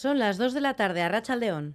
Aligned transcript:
Son 0.00 0.20
las 0.20 0.38
2 0.38 0.54
de 0.54 0.60
la 0.60 0.74
tarde 0.74 1.02
a 1.02 1.08
Rachaldeón. 1.08 1.74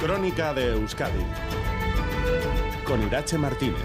Crónica 0.00 0.54
de 0.54 0.72
Euskadi 0.72 1.22
con 2.86 3.02
Irache 3.02 3.36
Martínez. 3.36 3.76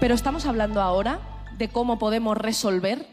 Pero 0.00 0.14
estamos 0.16 0.46
hablando 0.46 0.82
ahora 0.82 1.20
de 1.58 1.68
cómo 1.68 1.96
podemos 2.00 2.36
resolver 2.36 3.06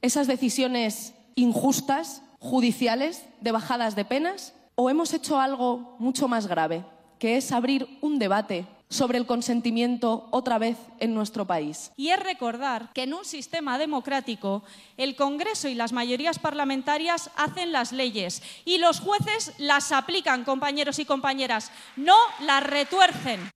esas 0.00 0.28
decisiones 0.28 1.12
injustas, 1.34 2.22
judiciales, 2.38 3.26
de 3.40 3.50
bajadas 3.50 3.96
de 3.96 4.04
penas, 4.04 4.54
o 4.76 4.88
hemos 4.90 5.12
hecho 5.12 5.40
algo 5.40 5.96
mucho 5.98 6.28
más 6.28 6.46
grave, 6.46 6.84
que 7.18 7.36
es 7.36 7.50
abrir 7.50 7.98
un 8.00 8.20
debate 8.20 8.64
sobre 8.90 9.18
el 9.18 9.26
consentimiento 9.26 10.26
otra 10.32 10.58
vez 10.58 10.76
en 10.98 11.14
nuestro 11.14 11.46
país. 11.46 11.92
Y 11.96 12.08
es 12.08 12.20
recordar 12.20 12.92
que 12.92 13.04
en 13.04 13.14
un 13.14 13.24
sistema 13.24 13.78
democrático 13.78 14.64
el 14.96 15.16
Congreso 15.16 15.68
y 15.68 15.74
las 15.74 15.92
mayorías 15.92 16.38
parlamentarias 16.38 17.30
hacen 17.36 17.72
las 17.72 17.92
leyes 17.92 18.42
y 18.64 18.78
los 18.78 19.00
jueces 19.00 19.54
las 19.58 19.92
aplican, 19.92 20.44
compañeros 20.44 20.98
y 20.98 21.04
compañeras, 21.04 21.70
no 21.96 22.16
las 22.40 22.64
retuercen. 22.64 23.50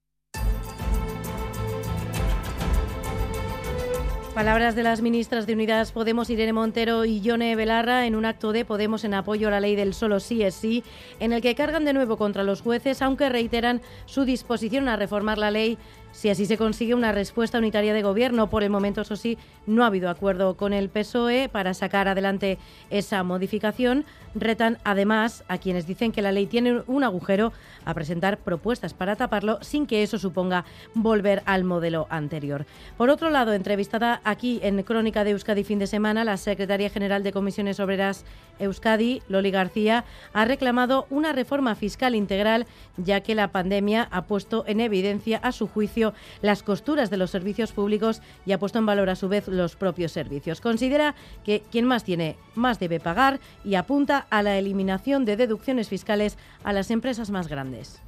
Palabras 4.35 4.75
de 4.75 4.83
las 4.83 5.01
ministras 5.01 5.47
de 5.47 5.53
Unidas 5.53 5.93
Podemos, 5.93 6.29
Irene 6.29 6.53
Montero 6.53 7.05
y 7.05 7.21
Yone 7.21 7.55
Belarra, 7.55 8.05
en 8.05 8.17
un 8.17 8.25
acto 8.25 8.51
de 8.53 8.65
Podemos 8.65 9.05
en 9.05 9.15
apoyo 9.15 9.47
a 9.47 9.53
la 9.53 9.61
ley 9.61 9.77
del 9.77 9.95
solo 9.95 10.19
sí 10.19 10.43
es 10.43 10.57
sí, 10.57 10.83
en 11.21 11.33
el 11.33 11.41
que 11.41 11.55
cargan 11.55 11.85
de 11.85 11.93
nuevo 11.93 12.17
contra 12.17 12.43
los 12.43 12.61
jueces, 12.61 13.01
aunque 13.01 13.29
reiteran 13.29 13.81
su 14.07 14.25
disposición 14.25 14.89
a 14.89 14.97
reformar 14.97 15.39
la 15.39 15.53
ley 15.53 15.79
si 16.15 16.31
así 16.31 16.47
se 16.47 16.57
consigue 16.57 16.95
una 16.95 17.13
respuesta 17.13 17.59
unitaria 17.59 17.93
de 17.93 18.03
gobierno. 18.03 18.49
Por 18.49 18.63
el 18.63 18.71
momento, 18.71 19.03
eso 19.03 19.17
sí, 19.17 19.37
no 19.67 19.83
ha 19.83 19.89
habido 19.89 20.09
acuerdo 20.09 20.57
con 20.57 20.73
el 20.73 20.89
PSOE 20.89 21.49
para 21.49 21.75
sacar 21.75 22.09
adelante 22.09 22.59
esa 22.89 23.23
modificación. 23.25 24.05
Retan 24.37 24.79
además 24.85 25.45
a 25.49 25.59
quienes 25.59 25.87
dicen 25.87 26.13
que 26.13 26.23
la 26.23 26.33
ley 26.33 26.47
tiene 26.47 26.83
un 26.87 27.05
agujero 27.05 27.53
a 27.85 27.95
presentar 27.95 28.39
propuestas 28.39 28.95
para 28.95 29.17
taparlo 29.17 29.59
sin 29.61 29.87
que 29.87 30.03
eso 30.03 30.19
suponga 30.19 30.65
volver 30.95 31.43
al 31.47 31.65
modelo 31.65 32.07
anterior. 32.11 32.65
Por 32.97 33.11
otro 33.11 33.31
lado, 33.31 33.53
entrevistada 33.53 34.21
aquí 34.25 34.61
en 34.63 34.83
Crónica 34.83 35.25
de 35.25 35.31
Euskadi 35.31 35.65
fin 35.65 35.79
de 35.79 35.87
semana, 35.87 36.25
la 36.25 36.37
secretaria 36.37 36.91
general 36.91 37.23
de 37.23 37.33
Comisiones 37.33 37.81
Obreras 37.81 38.25
Euskadi, 38.59 39.23
Loli 39.29 39.51
García, 39.51 40.05
ha 40.33 40.45
reclamado 40.45 41.07
una 41.11 41.33
reforma 41.33 41.75
fiscal 41.75 42.15
integral 42.15 42.67
ya 42.97 43.21
que 43.21 43.35
la 43.35 43.49
pandemia 43.49 44.09
ha 44.11 44.23
puesto 44.23 44.65
en 44.67 44.81
evidencia 44.81 45.39
a 45.39 45.53
su 45.53 45.69
juicio 45.69 46.04
las 46.43 46.63
costuras 46.63 47.09
de 47.09 47.17
los 47.17 47.31
servicios 47.31 47.73
públicos 47.73 48.21
y 48.45 48.53
ha 48.53 48.59
puesto 48.59 48.79
en 48.79 48.87
valor 48.87 49.09
a 49.09 49.17
su 49.17 49.29
vez 49.29 49.49
los 49.49 49.77
propios 49.77 50.13
servicios. 50.13 50.61
Considera 50.61 51.15
que 51.45 51.63
quien 51.71 51.87
más 51.87 52.05
tiene 52.05 52.37
más 52.55 52.79
debe 52.79 53.01
pagar 53.01 53.41
y 53.65 53.77
apunta 53.77 54.27
a 54.31 54.43
la 54.43 54.59
eliminación 54.59 55.25
de 55.25 55.37
deducciones 55.37 55.89
fiscales 55.89 56.37
a 56.65 56.73
las 56.73 56.91
empresas 56.91 57.31
más 57.31 57.49
grandes 57.49 58.03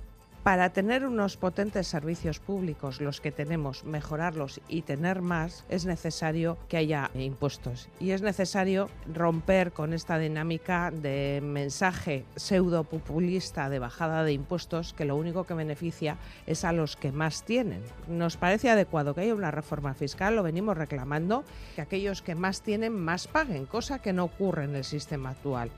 para 0.47 0.71
tener 0.71 1.05
unos 1.05 1.37
potentes 1.37 1.89
servicios 1.89 2.39
públicos, 2.39 3.01
los 3.01 3.21
que 3.21 3.33
tenemos, 3.33 3.83
mejorarlos 3.83 4.61
y 4.69 4.83
tener 4.83 5.21
más, 5.21 5.65
es 5.69 5.87
necesario 5.87 6.57
que 6.69 6.77
haya 6.77 7.11
impuestos. 7.15 7.89
Y 7.99 8.13
es 8.13 8.23
necesario 8.23 8.89
romper 9.13 9.73
con 9.73 9.93
esta 9.93 10.21
dinámica 10.21 10.93
de 10.93 11.41
mensaje 11.43 12.25
pseudo 12.37 12.85
populista 12.85 13.69
de 13.69 13.81
bajada 13.81 14.23
de 14.23 14.35
impuestos 14.35 14.93
que 14.93 15.05
lo 15.05 15.17
único 15.17 15.43
que 15.43 15.55
beneficia 15.55 16.17
es 16.47 16.65
a 16.65 16.71
los 16.71 16.95
que 16.95 17.11
más 17.11 17.43
tienen. 17.43 17.83
Nos 18.07 18.37
parece 18.37 18.71
adecuado 18.71 19.17
que 19.17 19.23
haya 19.23 19.35
una 19.35 19.51
reforma 19.51 19.95
fiscal, 19.95 20.37
lo 20.37 20.45
venimos 20.45 20.79
reclamando, 20.79 21.43
que 21.75 21.83
aquellos 21.83 22.23
que 22.23 22.37
más 22.37 22.63
tienen 22.63 22.93
más 22.93 23.27
paguen, 23.27 23.67
cosa 23.67 23.99
que 23.99 24.13
no 24.13 24.23
ocurre 24.23 24.63
en 24.63 24.77
el 24.77 24.85
sistema 24.85 25.31
actual. 25.31 25.73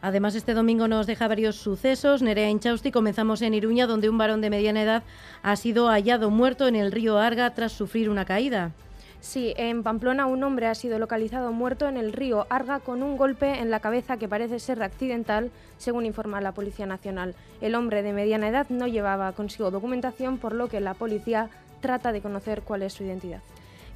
Además, 0.00 0.34
este 0.36 0.54
domingo 0.54 0.86
nos 0.86 1.06
deja 1.06 1.26
varios 1.26 1.56
sucesos. 1.56 2.22
Nerea 2.22 2.50
Inchausti 2.50 2.92
comenzamos 2.92 3.42
en 3.42 3.54
Iruña, 3.54 3.86
donde 3.86 4.08
un 4.08 4.18
varón 4.18 4.40
de 4.40 4.50
mediana 4.50 4.82
edad 4.82 5.02
ha 5.42 5.56
sido 5.56 5.88
hallado 5.88 6.30
muerto 6.30 6.68
en 6.68 6.76
el 6.76 6.92
río 6.92 7.18
Arga 7.18 7.52
tras 7.54 7.72
sufrir 7.72 8.08
una 8.08 8.24
caída. 8.24 8.72
Sí, 9.20 9.52
en 9.56 9.82
Pamplona 9.82 10.26
un 10.26 10.44
hombre 10.44 10.68
ha 10.68 10.76
sido 10.76 11.00
localizado 11.00 11.50
muerto 11.50 11.88
en 11.88 11.96
el 11.96 12.12
río 12.12 12.46
Arga 12.50 12.78
con 12.78 13.02
un 13.02 13.16
golpe 13.16 13.58
en 13.58 13.70
la 13.70 13.80
cabeza 13.80 14.16
que 14.16 14.28
parece 14.28 14.60
ser 14.60 14.80
accidental, 14.80 15.50
según 15.76 16.06
informa 16.06 16.40
la 16.40 16.52
Policía 16.52 16.86
Nacional. 16.86 17.34
El 17.60 17.74
hombre 17.74 18.04
de 18.04 18.12
mediana 18.12 18.48
edad 18.48 18.68
no 18.68 18.86
llevaba 18.86 19.32
consigo 19.32 19.72
documentación, 19.72 20.38
por 20.38 20.54
lo 20.54 20.68
que 20.68 20.80
la 20.80 20.94
policía 20.94 21.50
trata 21.80 22.12
de 22.12 22.20
conocer 22.20 22.62
cuál 22.62 22.82
es 22.82 22.92
su 22.92 23.02
identidad. 23.02 23.40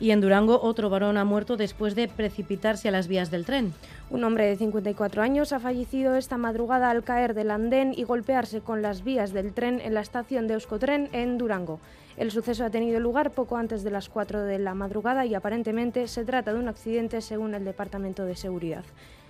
Y 0.02 0.10
en 0.10 0.20
Durango, 0.20 0.60
otro 0.60 0.90
varón 0.90 1.16
ha 1.16 1.24
muerto 1.24 1.56
después 1.56 1.94
de 1.94 2.08
precipitarse 2.08 2.88
a 2.88 2.90
las 2.90 3.06
vías 3.06 3.30
del 3.30 3.44
tren. 3.44 3.72
Un 4.10 4.24
hombre 4.24 4.46
de 4.46 4.56
54 4.56 5.22
años 5.22 5.52
ha 5.52 5.60
fallecido 5.60 6.16
esta 6.16 6.36
madrugada 6.36 6.90
al 6.90 7.04
caer 7.04 7.34
del 7.34 7.52
andén 7.52 7.94
y 7.96 8.02
golpearse 8.02 8.62
con 8.62 8.82
las 8.82 9.04
vías 9.04 9.32
del 9.32 9.52
tren 9.52 9.80
en 9.80 9.94
la 9.94 10.00
estación 10.00 10.48
de 10.48 10.54
Euskotren 10.54 11.08
en 11.12 11.38
Durango. 11.38 11.78
El 12.16 12.32
suceso 12.32 12.64
ha 12.64 12.70
tenido 12.70 12.98
lugar 12.98 13.30
poco 13.30 13.56
antes 13.56 13.84
de 13.84 13.92
las 13.92 14.08
4 14.08 14.42
de 14.42 14.58
la 14.58 14.74
madrugada 14.74 15.24
y 15.24 15.36
aparentemente 15.36 16.08
se 16.08 16.24
trata 16.24 16.52
de 16.52 16.58
un 16.58 16.66
accidente 16.66 17.20
según 17.20 17.54
el 17.54 17.64
Departamento 17.64 18.24
de 18.24 18.34
Seguridad. 18.34 18.82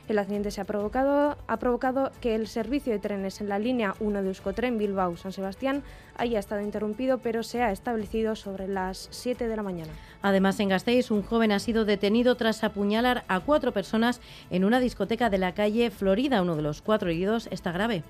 El 0.09 0.19
accidente 0.19 0.51
se 0.51 0.61
ha 0.61 0.65
provocado, 0.65 1.37
ha 1.47 1.57
provocado 1.59 2.11
que 2.21 2.35
el 2.35 2.49
servicio 2.49 2.93
de 2.93 2.99
trenes 2.99 3.41
en 3.41 3.49
la 3.49 3.59
línea 3.59 3.95
1 4.01 4.23
de 4.23 4.29
Euskotren 4.29 4.77
Bilbao-San 4.77 5.33
Sebastián 5.33 5.83
haya 6.17 6.41
estado 6.41 6.61
interrumpido, 6.61 7.19
pero 7.19 7.43
se 7.43 7.63
ha 7.63 7.71
establecido 7.71 8.35
sobre 8.35 8.67
las 8.67 9.09
7 9.11 9.47
de 9.47 9.57
la 9.57 9.63
mañana. 9.63 9.93
Además, 10.21 10.59
en 10.61 10.69
Gasteiz, 10.69 11.11
un 11.11 11.23
joven 11.23 11.53
ha 11.53 11.61
sido 11.61 11.85
detenido 11.85 12.37
tras 12.37 12.65
apuñalar 12.65 13.25
a 13.29 13.41
cuatro 13.41 13.73
personas 13.73 14.21
en 14.51 14.65
una 14.65 14.81
discoteca 14.81 15.31
de 15.31 15.39
la 15.39 15.55
calle 15.55 15.91
Florida. 15.91 16.43
Uno 16.43 16.57
de 16.57 16.63
los 16.63 16.83
cuatro 16.83 17.09
heridos 17.09 17.49
está 17.51 17.71
grave. 17.73 18.03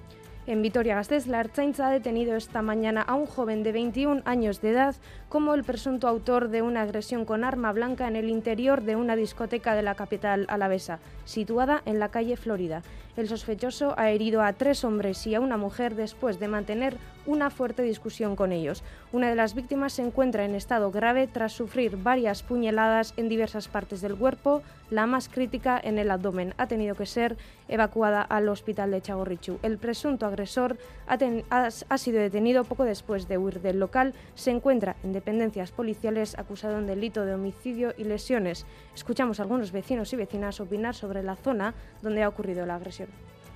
En 0.45 0.61
Vitoria-Gasteiz, 0.61 1.29
la 1.29 1.39
Archainza 1.39 1.87
ha 1.87 1.91
detenido 1.93 2.35
esta 2.35 2.63
mañana 2.63 3.03
a 3.03 3.15
un 3.15 3.27
joven 3.27 3.63
de 3.63 3.71
21 3.71 4.23
años 4.25 4.61
de 4.61 4.71
edad 4.71 4.97
como 5.29 5.55
el 5.55 5.63
presunto 5.63 6.09
autor 6.09 6.49
de 6.49 6.63
una 6.63 6.83
agresión 6.83 7.25
con 7.25 7.45
arma 7.45 7.73
blanca 7.73 8.09
en 8.09 8.17
el 8.17 8.29
interior 8.29 8.83
de 8.83 8.97
una 8.97 9.15
discoteca 9.15 9.77
de 9.77 9.83
la 9.83 9.95
capital 9.95 10.47
alavesa, 10.49 10.99
situada 11.25 11.81
en 11.87 12.01
la 12.01 12.09
calle 12.09 12.37
Florida. 12.37 12.83
El 13.15 13.29
sospechoso 13.29 13.93
ha 13.99 14.11
herido 14.11 14.41
a 14.41 14.55
tres 14.55 14.85
hombres 14.85 15.27
y 15.27 15.35
a 15.35 15.41
una 15.41 15.59
mujer 15.59 15.97
después 15.97 16.41
de 16.41 16.49
mantener 16.49 16.97
una 17.27 17.51
fuerte 17.51 17.83
discusión 17.83 18.37
con 18.37 18.53
ellos. 18.53 18.83
Una 19.13 19.29
de 19.29 19.37
las 19.37 19.55
víctimas 19.55 19.93
se 19.93 20.03
encuentra 20.03 20.47
en 20.47 20.55
estado 20.55 20.91
grave 20.91 21.27
tras 21.27 21.53
sufrir 21.53 21.99
varias 21.99 22.43
puñaladas 22.43 23.13
en 23.19 23.29
diversas 23.29 23.69
partes 23.69 24.01
del 24.01 24.17
cuerpo, 24.17 24.63
la 24.91 25.07
más 25.07 25.29
crítica 25.29 25.79
en 25.83 25.99
el 25.99 26.11
abdomen. 26.11 26.55
Ha 26.57 26.67
tenido 26.67 26.95
que 26.95 27.07
ser 27.07 27.37
evacuada 27.69 28.23
al 28.23 28.49
hospital 28.49 28.91
de 28.91 29.03
Chagorrichu. 29.03 29.59
El 29.63 29.77
presunto 29.77 30.27
agresor 30.27 30.79
ha, 31.07 31.99
sido 31.99 32.19
detenido 32.19 32.65
poco 32.65 32.85
después 32.85 33.29
de 33.29 33.39
huir 33.39 33.61
del 33.61 33.79
local. 33.79 34.15
Se 34.35 34.51
encuentra 34.51 34.97
en 35.05 35.13
dependencias 35.13 35.71
policiales 35.71 36.37
acusado 36.39 36.79
en 36.79 36.87
delito 36.87 37.27
de 37.27 37.35
homicidio 37.35 37.95
y 37.97 38.05
lesiones. 38.05 38.67
Escuchamos 38.95 39.39
a 39.39 39.43
algunos 39.43 39.71
vecinos 39.71 40.13
y 40.13 40.17
vecinas 40.17 40.61
opinar 40.61 40.95
sobre 40.95 41.23
la 41.23 41.37
zona 41.37 41.75
donde 42.03 42.23
ha 42.23 42.29
ocurrido 42.29 42.67
la 42.67 42.77
agresión 42.77 43.02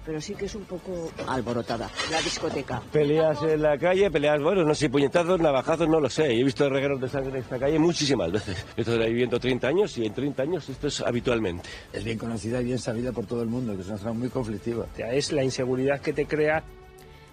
pero 0.06 0.20
sí 0.20 0.34
que 0.34 0.44
es 0.44 0.54
un 0.54 0.62
poco 0.62 1.10
alborotada 1.26 1.90
la 2.10 2.22
discoteca. 2.22 2.80
Peleas 2.92 3.42
en 3.42 3.60
la 3.60 3.76
calle, 3.76 4.08
peleas, 4.10 4.40
bueno, 4.40 4.62
no 4.62 4.74
sé, 4.74 4.88
puñetazos, 4.88 5.40
navajazos, 5.40 5.88
no 5.88 5.98
lo 5.98 6.08
sé. 6.08 6.32
He 6.32 6.44
visto 6.44 6.68
regueros 6.70 7.00
de 7.00 7.08
sangre 7.08 7.30
en 7.30 7.36
esta 7.42 7.58
calle 7.58 7.78
muchísimas 7.78 8.30
veces. 8.30 8.64
Estoy 8.76 8.98
viviendo 8.98 9.40
30 9.40 9.66
años 9.66 9.98
y 9.98 10.06
en 10.06 10.14
30 10.14 10.42
años 10.42 10.68
esto 10.68 10.86
es 10.86 11.00
habitualmente. 11.00 11.68
Es 11.92 12.04
bien 12.04 12.16
conocida 12.16 12.60
y 12.62 12.66
bien 12.66 12.78
sabida 12.78 13.10
por 13.10 13.26
todo 13.26 13.42
el 13.42 13.48
mundo, 13.48 13.74
que 13.74 13.82
es 13.82 13.88
una 13.88 13.98
zona 13.98 14.12
muy 14.12 14.28
conflictiva. 14.28 14.86
Es 14.96 15.32
la 15.32 15.42
inseguridad 15.42 16.00
que 16.00 16.12
te 16.12 16.26
crea 16.26 16.62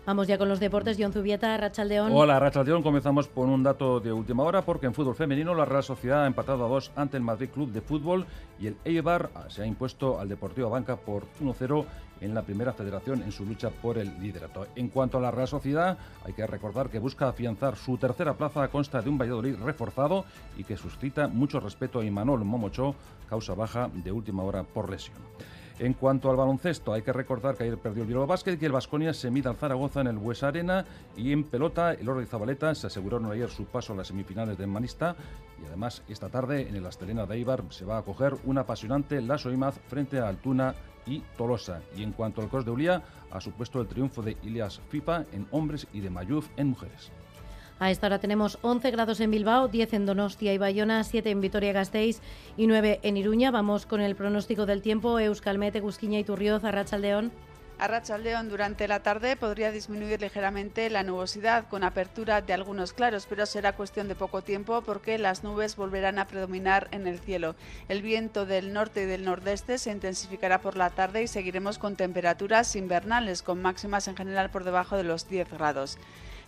Vamos 0.06 0.28
ya 0.28 0.38
con 0.38 0.50
los 0.50 0.60
deportes. 0.60 0.98
John 1.00 1.14
Zubieta, 1.14 1.56
Rachaldeón. 1.56 2.12
Hola, 2.12 2.38
Rachaldeón. 2.38 2.84
Comenzamos 2.84 3.30
con 3.30 3.50
un 3.50 3.64
dato 3.64 4.02
de 4.02 4.12
última 4.12 4.44
hora 4.44 4.62
porque 4.62 4.86
en 4.86 4.94
fútbol 4.94 5.16
femenino 5.16 5.56
la 5.56 5.64
Real 5.64 5.82
Sociedad 5.82 6.26
ha 6.26 6.28
empatado 6.28 6.66
a 6.66 6.68
dos 6.68 6.92
ante 6.98 7.16
el 7.16 7.24
Madrid 7.24 7.50
Club 7.50 7.72
de 7.72 7.80
Fútbol 7.80 8.26
y 8.60 8.68
el 8.68 8.76
Eibar 8.84 9.30
se 9.48 9.64
ha 9.64 9.66
impuesto 9.66 10.20
al 10.20 10.28
Deportivo 10.28 10.70
Banca 10.70 10.98
por 10.98 11.24
1-0 11.42 11.86
en 12.24 12.34
la 12.34 12.42
primera 12.42 12.74
federación 12.74 13.22
en 13.22 13.32
su 13.32 13.46
lucha 13.46 13.70
por 13.70 13.98
el 13.98 14.20
liderato. 14.20 14.68
En 14.76 14.88
cuanto 14.88 15.18
a 15.18 15.22
la 15.22 15.32
Real 15.32 15.48
Sociedad, 15.48 15.98
hay 16.26 16.34
que 16.34 16.48
recordar 16.48 16.90
que 16.90 17.00
busca 17.00 17.28
afianzar 17.28 17.76
su 17.76 17.98
tercera 17.98 18.36
plaza 18.36 18.64
a 18.64 18.70
consta 18.70 19.02
de 19.02 19.10
un 19.10 19.18
Valladolid 19.18 19.58
reforzado 19.58 20.26
y 20.58 20.64
que 20.64 20.78
suscita 20.78 21.28
mucho 21.28 21.60
respeto 21.60 22.00
a 22.00 22.06
Imanol 22.06 22.46
Momocho, 22.46 22.96
causa 23.30 23.54
baja 23.54 23.90
de 23.94 24.12
última 24.12 24.44
hora 24.44 24.64
por 24.64 24.90
lesión. 24.90 25.18
En 25.80 25.94
cuanto 25.94 26.30
al 26.30 26.38
baloncesto, 26.38 26.94
hay 26.94 27.02
que 27.02 27.12
recordar 27.12 27.56
que 27.56 27.64
ayer 27.64 27.80
perdió 27.80 28.04
el 28.04 28.08
Bilbao 28.08 28.28
Basket 28.28 28.58
y 28.62 28.66
el 28.66 28.72
Vasconia 28.72 29.14
se 29.14 29.32
mide 29.32 29.50
al 29.50 29.56
Zaragoza 29.56 30.02
en 30.02 30.08
el 30.08 30.18
Buesa 30.18 30.50
Arena 30.50 30.86
y 31.18 31.32
en 31.32 31.44
pelota 31.44 31.94
el 31.94 32.08
Oro 32.08 32.20
de 32.20 32.28
Zabaleta 32.28 32.76
se 32.76 32.88
aseguraron 32.88 33.32
ayer 33.32 33.50
su 33.50 33.66
paso 33.66 33.94
a 33.94 33.96
las 33.96 34.08
semifinales 34.08 34.58
de 34.58 34.68
Manista 34.68 35.16
y 35.62 35.66
además 35.66 36.04
esta 36.08 36.30
tarde 36.30 36.68
en 36.70 36.76
el 36.76 36.86
Astelena 36.86 37.26
de 37.26 37.36
Eibar 37.36 37.64
se 37.70 37.86
va 37.86 37.96
a 37.96 38.00
acoger 38.00 38.36
un 38.46 38.60
apasionante 38.60 39.20
Lasso 39.22 39.52
Imaz 39.52 39.80
frente 39.88 40.20
a 40.20 40.28
Altuna 40.28 40.76
y 41.08 41.22
Tolosa. 41.38 41.82
Y 41.96 42.04
en 42.04 42.12
cuanto 42.12 42.42
al 42.42 42.50
Cross 42.50 42.66
de 42.66 42.72
Ulia, 42.72 43.04
ha 43.32 43.42
supuesto 43.42 43.82
el 43.82 43.88
triunfo 43.88 44.22
de 44.22 44.38
Ilias 44.44 44.80
Fipa 44.90 45.26
en 45.32 45.48
hombres 45.52 45.88
y 45.92 46.02
de 46.02 46.10
Mayuf 46.10 46.50
en 46.56 46.68
mujeres. 46.68 47.12
A 47.80 47.92
esta 47.92 48.08
hora 48.08 48.20
tenemos 48.20 48.60
11 48.62 48.92
grados 48.92 49.20
en 49.20 49.32
Bilbao, 49.32 49.68
10 49.68 49.94
en 49.94 50.06
Donostia 50.06 50.54
y 50.54 50.58
Bayona, 50.58 51.04
7 51.04 51.30
en 51.30 51.42
Vitoria-Gasteiz 51.42 52.22
y 52.56 52.68
9 52.68 53.00
en 53.04 53.18
Iruña. 53.18 53.52
Vamos 53.52 53.86
con 53.86 54.00
el 54.00 54.16
pronóstico 54.16 54.66
del 54.66 54.82
tiempo. 54.82 55.20
Euskalmete, 55.20 55.80
Gusquiña 55.80 56.20
y 56.20 56.24
Turrioz, 56.24 56.64
Arrachaldeón. 56.64 57.32
A 57.80 57.88
Rachaldeón 57.88 58.50
durante 58.50 58.88
la 58.88 59.02
tarde 59.02 59.36
podría 59.36 59.72
disminuir 59.72 60.22
ligeramente 60.22 60.90
la 60.90 61.04
nubosidad 61.04 61.68
con 61.68 61.84
apertura 61.84 62.42
de 62.42 62.54
algunos 62.54 62.94
claros, 62.94 63.26
pero 63.28 63.46
será 63.46 63.76
cuestión 63.76 64.08
de 64.08 64.16
poco 64.16 64.42
tiempo 64.44 64.82
porque 64.84 65.18
las 65.18 65.44
nubes 65.44 65.76
volverán 65.76 66.20
a 66.20 66.28
predominar 66.28 66.88
en 66.92 67.08
el 67.08 67.20
cielo. 67.20 67.56
El 67.90 68.02
viento 68.04 68.46
del 68.46 68.72
norte 68.72 69.04
y 69.04 69.06
del 69.06 69.26
nordeste 69.26 69.80
se 69.80 69.92
intensificará 69.92 70.62
por 70.62 70.78
la 70.78 70.92
tarde 70.92 71.24
y 71.24 71.28
seguiremos 71.28 71.80
con 71.80 71.96
temperaturas 71.96 72.76
invernales, 72.76 73.42
con 73.42 73.62
máximas 73.62 74.08
en 74.08 74.16
general 74.16 74.52
por 74.52 74.64
debajo 74.64 74.96
de 74.96 75.04
los 75.04 75.28
10 75.28 75.52
grados. 75.52 75.98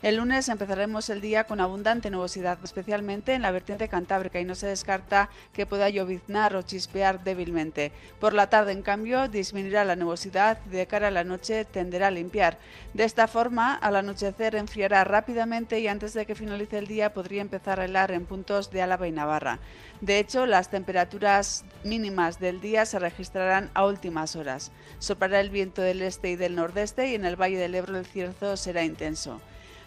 El 0.05 0.17
lunes 0.17 0.49
empezaremos 0.49 1.09
el 1.09 1.19
día 1.19 1.45
con 1.45 1.59
abundante 1.59 2.11
nubosidad, 2.11 2.59
especialmente 2.63 3.33
en 3.33 3.41
la 3.41 3.49
vertiente 3.49 3.87
cantábrica, 3.87 4.39
y 4.39 4.45
no 4.45 4.53
se 4.53 4.67
descarta 4.67 5.31
que 5.51 5.65
pueda 5.65 5.89
lloviznar 5.89 6.55
o 6.55 6.61
chispear 6.61 7.23
débilmente. 7.23 7.91
Por 8.19 8.35
la 8.35 8.47
tarde, 8.47 8.71
en 8.71 8.83
cambio, 8.83 9.27
disminuirá 9.27 9.83
la 9.83 9.95
nubosidad 9.95 10.59
y 10.67 10.69
de 10.69 10.85
cara 10.85 11.07
a 11.07 11.09
la 11.11 11.23
noche 11.23 11.65
tenderá 11.65 12.09
a 12.09 12.11
limpiar. 12.11 12.59
De 12.93 13.03
esta 13.03 13.27
forma, 13.27 13.73
al 13.73 13.95
anochecer 13.95 14.53
enfriará 14.53 15.03
rápidamente 15.05 15.79
y 15.79 15.87
antes 15.87 16.13
de 16.13 16.27
que 16.27 16.35
finalice 16.35 16.77
el 16.77 16.85
día 16.85 17.11
podría 17.11 17.41
empezar 17.41 17.79
a 17.79 17.85
helar 17.85 18.11
en 18.11 18.27
puntos 18.27 18.69
de 18.69 18.83
Álava 18.83 19.07
y 19.07 19.11
Navarra. 19.11 19.57
De 20.01 20.19
hecho, 20.19 20.45
las 20.45 20.69
temperaturas 20.69 21.65
mínimas 21.83 22.39
del 22.39 22.61
día 22.61 22.85
se 22.85 22.99
registrarán 22.99 23.71
a 23.73 23.87
últimas 23.87 24.35
horas. 24.35 24.71
Soplará 24.99 25.39
el 25.39 25.49
viento 25.49 25.81
del 25.81 26.03
este 26.03 26.29
y 26.29 26.35
del 26.35 26.53
nordeste 26.53 27.09
y 27.09 27.15
en 27.15 27.25
el 27.25 27.41
Valle 27.41 27.57
del 27.57 27.73
Ebro 27.73 27.97
el 27.97 28.05
cierzo 28.05 28.55
será 28.55 28.83
intenso. 28.83 29.41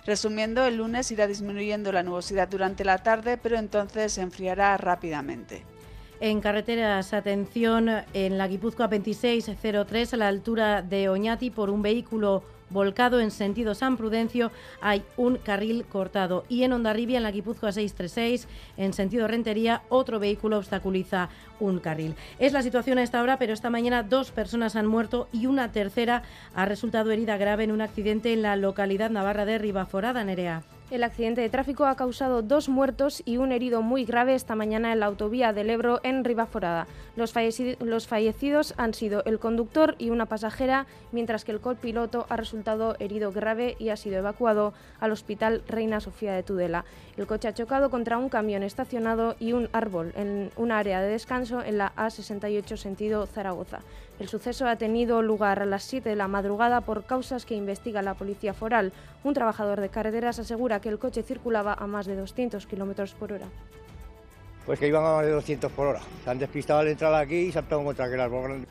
Resumiendo, 0.08 0.64
el 0.64 0.78
lunes 0.78 1.10
irá 1.10 1.26
disminuyendo 1.26 1.93
la 1.93 2.02
nubosidad 2.02 2.49
durante 2.49 2.82
la 2.82 2.96
tarde, 2.96 3.37
pero 3.37 3.58
entonces 3.58 4.10
se 4.10 4.22
enfriará 4.22 4.75
rápidamente. 4.78 5.64
En 6.19 6.40
carreteras, 6.40 7.12
atención, 7.12 7.90
en 8.14 8.38
la 8.38 8.49
Guipúzcoa 8.49 8.88
2603 8.88 10.14
a 10.14 10.16
la 10.16 10.28
altura 10.28 10.81
de 10.81 11.10
Oñati 11.10 11.50
por 11.50 11.69
un 11.69 11.82
vehículo 11.82 12.43
volcado 12.70 13.20
en 13.20 13.30
sentido 13.30 13.74
San 13.74 13.96
Prudencio 13.96 14.50
hay 14.80 15.02
un 15.16 15.36
carril 15.36 15.84
cortado. 15.84 16.44
Y 16.48 16.62
en 16.62 16.72
Ondarribia, 16.72 17.18
en 17.18 17.22
la 17.22 17.30
Guipúzcoa 17.30 17.72
636, 17.72 18.48
en 18.76 18.92
sentido 18.92 19.28
Rentería, 19.28 19.82
otro 19.88 20.18
vehículo 20.18 20.58
obstaculiza 20.58 21.28
un 21.60 21.78
carril. 21.78 22.14
Es 22.38 22.52
la 22.52 22.62
situación 22.62 22.98
a 22.98 23.02
esta 23.02 23.22
hora, 23.22 23.38
pero 23.38 23.52
esta 23.52 23.70
mañana 23.70 24.02
dos 24.02 24.30
personas 24.30 24.76
han 24.76 24.86
muerto 24.86 25.28
y 25.32 25.46
una 25.46 25.72
tercera 25.72 26.22
ha 26.54 26.64
resultado 26.64 27.10
herida 27.10 27.36
grave 27.36 27.64
en 27.64 27.72
un 27.72 27.80
accidente 27.80 28.32
en 28.32 28.42
la 28.42 28.56
localidad 28.56 29.10
navarra 29.10 29.44
de 29.44 29.58
Ribaforada, 29.58 30.24
Nerea. 30.24 30.62
El 30.90 31.05
accidente 31.05 31.43
de 31.43 31.50
tráfico 31.50 31.85
ha 31.85 31.96
causado 31.96 32.40
dos 32.40 32.70
muertos 32.70 33.23
y 33.26 33.37
un 33.37 33.52
herido 33.52 33.82
muy 33.82 34.06
grave 34.06 34.35
esta 34.35 34.55
mañana 34.55 34.90
en 34.90 35.00
la 35.00 35.06
autovía 35.06 35.52
del 35.52 35.69
Ebro 35.69 36.00
en 36.02 36.25
Ribaforada. 36.25 36.87
Los, 37.14 37.35
los 37.81 38.06
fallecidos 38.06 38.73
han 38.79 38.94
sido 38.94 39.23
el 39.26 39.38
conductor 39.38 39.96
y 39.99 40.08
una 40.08 40.25
pasajera, 40.25 40.87
mientras 41.12 41.44
que 41.44 41.52
el 41.52 41.61
copiloto 41.61 42.25
ha 42.31 42.37
resultado 42.37 42.96
herido 43.00 43.32
grave 43.32 43.76
y 43.79 43.90
ha 43.90 43.96
sido 43.96 44.17
evacuado 44.17 44.73
al 44.99 45.12
Hospital 45.12 45.62
Reina 45.69 46.00
Sofía 46.00 46.32
de 46.32 46.43
Tudela. 46.43 46.87
El 47.19 47.26
coche 47.26 47.49
ha 47.49 47.55
chocado 47.55 47.90
contra 47.90 48.17
un 48.17 48.31
camión 48.31 48.62
estacionado 48.62 49.37
y 49.38 49.52
un 49.52 49.69
árbol 49.75 50.14
en 50.17 50.50
un 50.56 50.73
área 50.73 51.02
de 51.02 51.11
descanso 51.11 51.62
en 51.62 51.76
la 51.76 51.93
A68 51.96 52.79
sentido 52.79 53.26
Zaragoza. 53.26 53.81
El 54.18 54.28
suceso 54.28 54.66
ha 54.66 54.76
tenido 54.76 55.22
lugar 55.22 55.60
a 55.60 55.66
las 55.66 55.84
7 55.84 56.08
de 56.08 56.16
la 56.16 56.28
madrugada 56.28 56.80
por 56.80 57.04
causas 57.04 57.44
que 57.44 57.54
investiga 57.54 58.02
la 58.02 58.14
Policía 58.14 58.52
Foral. 58.52 58.92
Un 59.22 59.34
trabajador 59.34 59.80
de 59.80 59.88
carreteras 59.88 60.38
asegura 60.38 60.80
que 60.80 60.88
el 60.88 60.98
coche 60.98 61.22
circulaba 61.22 61.74
a 61.74 61.86
más 61.86 62.06
de 62.06 62.16
200 62.16 62.66
kilómetros 62.66 63.14
por 63.14 63.32
hora. 63.32 63.46
Pues 64.66 64.78
que 64.78 64.88
iban 64.88 65.04
a 65.04 65.14
más 65.14 65.24
de 65.24 65.32
200 65.32 65.70
por 65.72 65.86
hora. 65.86 66.00
Se 66.24 66.30
han 66.30 66.38
despistado 66.38 66.80
al 66.80 66.88
entrar 66.88 67.14
aquí 67.14 67.36
y 67.36 67.52
saltaron 67.52 67.84
contra 67.84 68.06
aquel 68.06 68.20
árbol 68.20 68.66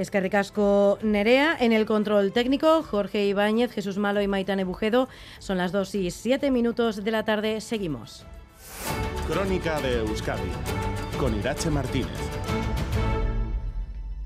es 0.00 0.10
que 0.10 0.18
ricasco 0.18 0.98
Nerea 1.02 1.54
en 1.60 1.72
el 1.72 1.84
control 1.84 2.32
técnico, 2.32 2.82
Jorge 2.82 3.26
Ibáñez, 3.26 3.70
Jesús 3.70 3.98
Malo 3.98 4.22
y 4.22 4.28
Maitane 4.28 4.64
Bujedo. 4.64 5.10
Son 5.40 5.58
las 5.58 5.72
2 5.72 5.94
y 5.96 6.10
7 6.10 6.50
minutos 6.50 7.04
de 7.04 7.10
la 7.10 7.26
tarde. 7.26 7.60
Seguimos. 7.60 8.24
Crónica 9.28 9.78
de 9.80 9.98
Euskadi 9.98 10.48
con 11.18 11.38
Irache 11.38 11.68
Martínez. 11.68 12.08